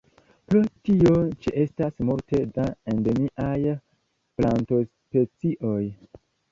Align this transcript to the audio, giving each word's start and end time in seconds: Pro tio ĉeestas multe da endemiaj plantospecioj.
Pro 0.51 0.61
tio 0.89 1.11
ĉeestas 1.43 2.01
multe 2.11 2.41
da 2.57 2.67
endemiaj 2.95 3.77
plantospecioj. 4.41 5.81